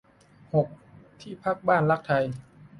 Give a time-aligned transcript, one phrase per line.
[0.53, 0.67] หก
[1.21, 2.25] ที่พักบ้านรักไทย